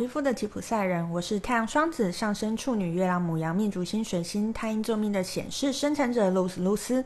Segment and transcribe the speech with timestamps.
[0.00, 7.04] 皮肤的吉普赛人，我是太阳双子上升处女月亮母羊命主星水星太阴坐命的显示生产者露丝露丝。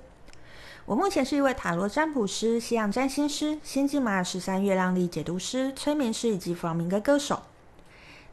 [0.86, 7.42] 我目前是一位塔罗占卜师、西洋占星师、星际玛雅十三月亮历解读师、催眠师以及弗朗明哥歌手。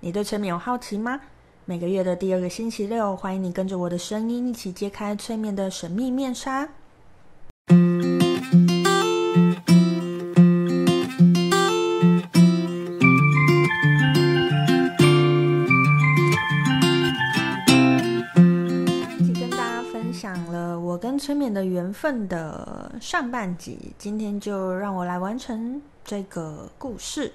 [0.02, 1.22] 你对催眠有好奇吗？
[1.66, 6.70] 每个月的第二个星期六，欢迎你跟着我的声音一起揭开催眠的神秘面纱。
[21.66, 27.34] 缘分的上半集，今天就让我来完成这个故事。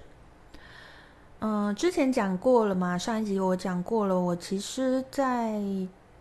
[1.40, 4.18] 嗯、之前讲过了嘛，上一集我讲过了。
[4.18, 5.60] 我其实在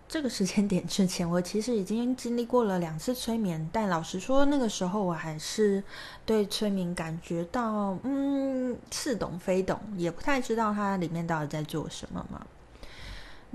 [0.07, 5.81] 这个时间点之前，我其实已经经历过了两次催眠，但老实说，那个时候我还是
[6.25, 12.45] 对催眠感觉到嗯似懂非懂，也不太知道它里面到底在做什么嘛。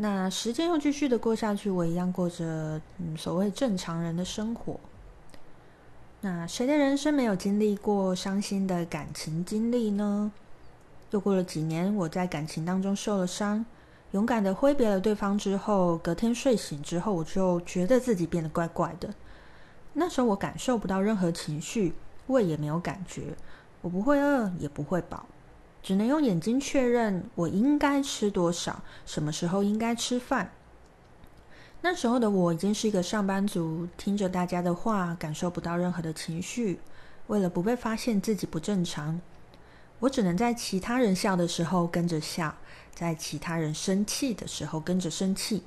[0.03, 4.81] 那时间又继续的过下去，我一样过着嗯所谓正常人的生活。
[6.23, 10.33] 那谁的人生没有经历过伤心的感情经历呢？
[11.11, 13.63] 又过了几年，我在感情当中受了伤，
[14.13, 19.13] 勇敢的挥别了对方之后，隔天睡醒之后，我就觉得自己变得怪怪的。
[19.93, 21.93] 那时候我感受不到任何情绪，
[22.29, 23.35] 胃也没有感觉，
[23.83, 25.27] 我不会饿，也不会饱。
[25.83, 30.53] 只能用眼睛确认我应该吃多少，什么时候应该吃饭。
[31.83, 36.81] 那时候的我已经是一个上班族，听着大家的话，感受不到任何的情绪。
[37.29, 39.21] 为了不被发现自己不正常，
[40.01, 42.55] 我只能在其他人笑的时候跟着笑，
[42.95, 45.63] 在其他人生气的时候跟着生气，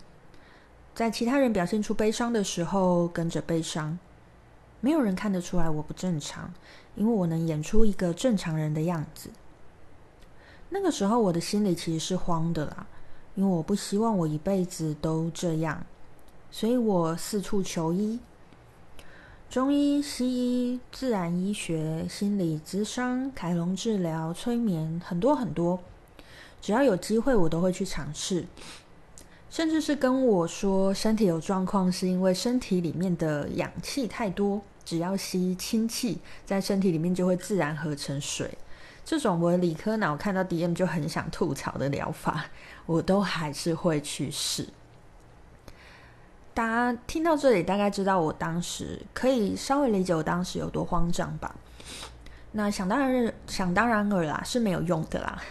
[0.94, 3.98] 在其他人表现出悲伤的时候跟着悲伤。
[4.82, 6.54] 没有人看得出来我不正常，
[6.96, 9.30] 因为我能演出一个正常人的样子。
[10.76, 12.88] 那个时候，我的心里其实是慌的啦，
[13.36, 15.86] 因为我不希望我一辈子都这样，
[16.50, 18.20] 所以我四处求医，
[19.52, 25.80] 中医、西医、自然医学、心理咨商、凯龙治疗、催眠，很多很多，
[26.60, 28.48] 只要有机会，我都会去尝试，
[29.52, 36.18] 甚至是跟我说身体有状况，是因为身体里面的氧气太多，只要吸氢气，
[36.48, 38.58] 在身体里面就会自然合成水。
[39.06, 42.46] 这种我理科脑看到 DM 就很想吐槽的疗法，
[42.86, 44.68] 我都还是会去试。
[46.54, 51.56] 大家听到这里，大概知道我当时可以稍微理解我当时有多慌张吧？
[52.52, 55.42] 那想当然，想当然尔啦，是没有用的啦。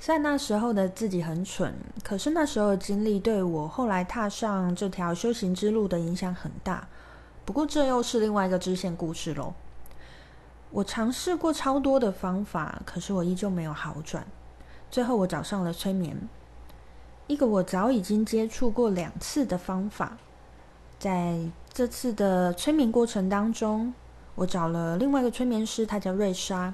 [0.00, 1.72] 虽然那时候的自己很蠢，
[2.02, 6.88] 可是那时候的经历对我后来踏上这条修行之路的影响很大。
[7.44, 9.54] 不过这又是另外一个支线故事喽。
[10.72, 14.24] 我尝试过超多的方法，可是我依旧没有好转。
[14.88, 16.16] 最后，我找上了催眠，
[17.26, 20.16] 一个我早已经接触过两次的方法。
[20.98, 21.40] 在
[21.72, 23.92] 这次的催眠过程当中，
[24.36, 26.72] 我找了另外一个催眠师，他叫瑞莎。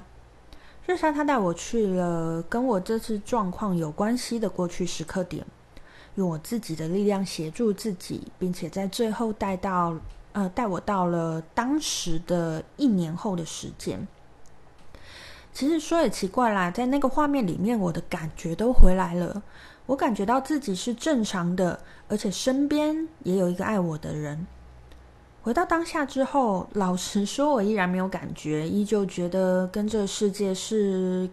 [0.85, 5.43] 瑞莎她带我去了跟我这次状况有关系的过去时刻点，
[6.15, 9.95] 用我自己的力量协助自己，并且在最后带到。
[10.33, 14.07] 呃，带我到了当时的一年后的时间。
[15.53, 19.41] 其实说也奇怪啦，在那个画面里面，我的感觉都回来了。
[19.87, 24.45] 我感觉到自己是正常的，而且身边也有一个爱我的人。
[25.41, 31.29] 回到当下之后，老实说，我依然没有感觉，依旧觉得跟这个世界是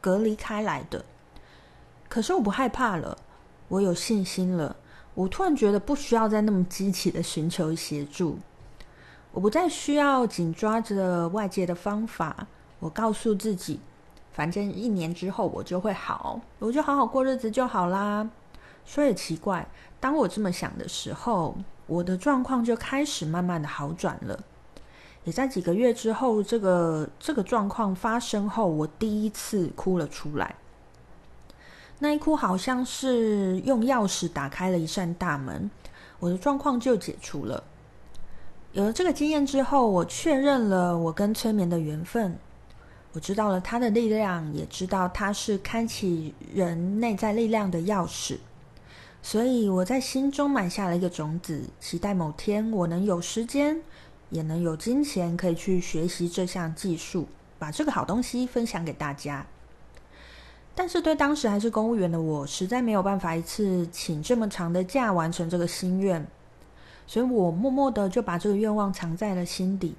[0.00, 1.04] 隔离开来的。
[2.08, 3.18] 可是我不害怕了，
[3.66, 4.76] 我有信心了。
[5.18, 8.38] 我突然觉得不需要再那么积极的寻求协助，
[9.32, 12.46] 我不再需要紧抓着外界的方法。
[12.78, 13.80] 我告诉自己，
[14.30, 18.30] 反正一年之后我就会好，我就好好过日子就好啦。
[18.84, 19.66] 说也奇怪，
[19.98, 21.56] 当我这么想的时候，
[21.88, 24.38] 我的状况就开始慢慢的好转了。
[25.24, 30.54] 也在几个月之后，这个这个状况发生后，我第一次哭了出来。
[32.00, 35.70] 那一哭好像是用钥匙打开了一扇大门，
[36.20, 37.64] 我的状况就解除了。
[38.72, 42.38] 有了这个经验之后，我确认了我跟催眠的缘分，
[43.12, 48.36] 我知道了他的力量，也知道他是开启人内在力量的钥匙，
[49.20, 53.80] 所以我在心中埋下了一个种子，期待某天我能有时间，
[54.30, 57.26] 也能有金钱，可以去学习这项技术，
[57.58, 59.44] 把这个好东西分享给大家。
[60.78, 66.24] 但是对当时还是公务员的我，实在没有办法一次请这么长的假完成这个心愿，
[67.04, 69.96] 所以我默默的就把这个愿望藏在了心底。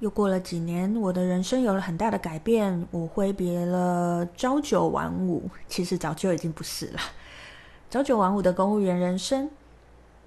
[0.00, 6.98] 又过了几年，我的人生有了很大的改变，我挥别了朝九晚五，其实早就已经不是了。
[7.88, 9.48] 朝九晚五的公务员人生，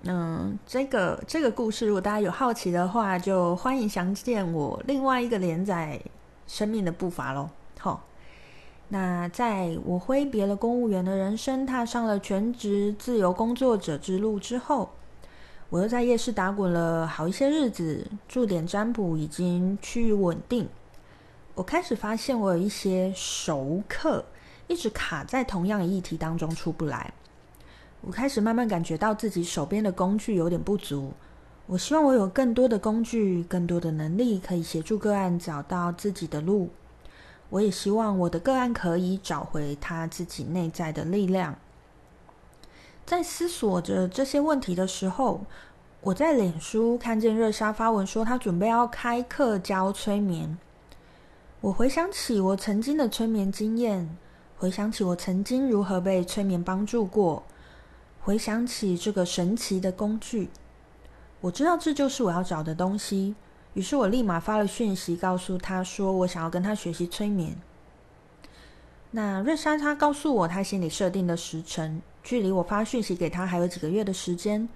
[0.03, 5.99] 嗯，这个这个故事，如果大家有好奇的话，就欢迎详见我另外一个连载
[6.47, 7.49] 《生命的步伐》喽。
[8.93, 14.87] 那在我挥别了公务员的人生，踏上了全职自由工作者之路之后。
[15.71, 20.69] 我又在夜市打滚了好一些日子，驻点占卜已经趋于稳定。
[21.55, 24.23] 我开始发现，我有一些熟客
[24.67, 27.11] 一直卡在同样的议题当中出不来。
[28.01, 31.11] 我开始慢慢感觉到自己手边的工具有点不足。
[31.65, 36.69] 我希望我有更多的工具，更多的能力，可以协助个案找到自己的路。
[37.53, 41.55] 我也希望我的个案可以找回他自己内在的力量。
[43.05, 45.41] 在思索着这些问题的时候，
[46.01, 50.57] 我在脸书看见热莎发文说，她准备要开课教催眠。
[51.61, 54.17] 我回想起我曾经的催眠经验，
[54.57, 57.43] 回想起我曾经如何被催眠帮助过，
[58.23, 60.49] 回想起这个神奇的工具，
[61.41, 63.35] 我知道这就是我要找的东西。
[63.73, 67.55] 于是我立马发了讯息告诉他说，我想要跟他学习催眠。
[69.11, 72.01] 那瑞莎她告诉我，她心里设定的时程。
[72.23, 74.67] 距离我发讯息给他还有几个月的时间，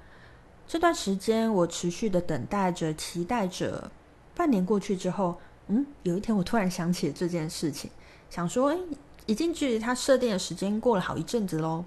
[0.68, 3.90] 这段时间我持续的等待着、期待着。
[4.36, 7.90] 半年过去之后，嗯，有一天我突然想起了这件事情，
[8.30, 8.78] 想说，诶，
[9.26, 11.86] 已经距离他设定的时间过了好一阵子喽。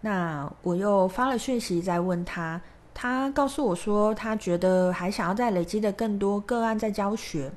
[0.00, 2.60] 那我又发了讯息再问他，
[3.00, 7.52] 他告诉我说，他觉得还想要再累积的更多个案在教学，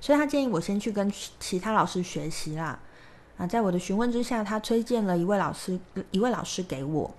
[0.00, 2.78] 所以他建议我先去跟其他老师学习啦。
[3.36, 5.78] 啊，在我的询问之下，他推荐了一位老师，
[6.12, 7.14] 一位老师给我。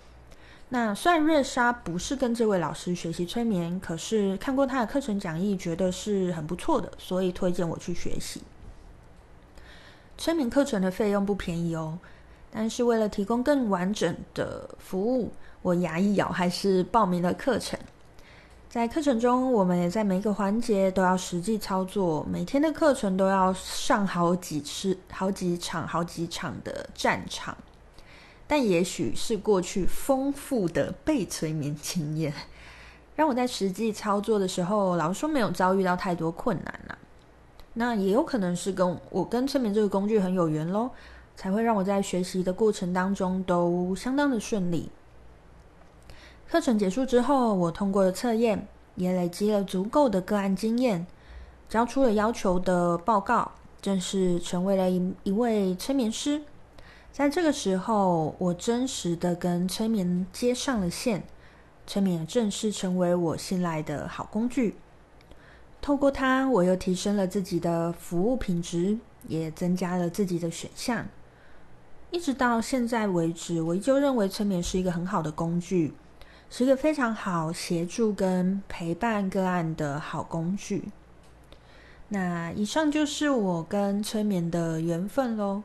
[0.70, 8.42] 那虽然瑞莎不是跟这位老师学习催眠，可是看过他的课程讲义，觉得是很不错的，所以推荐我去学习。
[10.18, 12.00] 催眠课程的费用不便宜哦，
[12.52, 17.80] 但是为了提供更完整的服务，我牙一咬，还是报名了课程。
[18.70, 27.58] 在课程中，我们也在每个环节都要实际操作，每天的课程都要上好几次、好几场、好几场的战场。
[28.46, 32.34] 但也许是过去丰富的被催眠经验，
[33.16, 36.98] 让我在实际操作的时候，老实说没有遭遇到太多困难了。
[37.74, 40.90] 那也有可能是跟我跟催眠这个工具很有缘喽，
[41.38, 44.90] 才会让我在学习的过程当中都相当的顺利。
[46.50, 51.06] 课程结束之后，我通过了测验，也累积了足够的个案经验，
[51.70, 53.52] 交出了要求的报告，
[53.82, 56.42] 正式成为了一一位催眠师。
[57.12, 61.24] 在这个时候，我真实的跟催眠接上了线，
[61.86, 64.76] 催眠正式成为我信赖的好工具。
[65.82, 68.98] 透过它，我又提升了自己的服务品质，
[69.28, 71.06] 也增加了自己的选项。
[72.12, 75.94] 一直到现在为止，我依旧认为催眠是一个很好的工具。
[76.50, 80.86] 是一个非常好协助跟陪伴个案的好工具。
[82.08, 85.62] 那以上就是我跟催眠的缘分喽。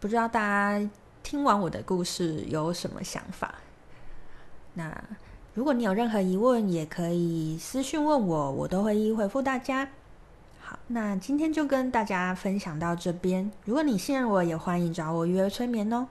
[0.00, 0.90] 不知道大家
[1.22, 3.56] 听完我的故事有什么想法？
[4.72, 5.04] 那
[5.52, 9.86] 如果你有任何疑问，也可以私讯问我，我都会一一回复大家。
[10.66, 13.50] 好，那今天就跟大家分享到这边。
[13.66, 16.08] 如果你信任我，也欢迎找我约催眠哦。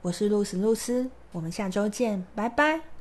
[0.00, 2.91] 我是露丝露丝，我们下周见，拜拜。